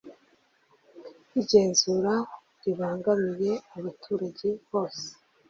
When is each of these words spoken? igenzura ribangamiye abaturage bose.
igenzura 1.39 2.13
ribangamiye 2.63 3.53
abaturage 3.77 4.47
bose. 4.69 5.05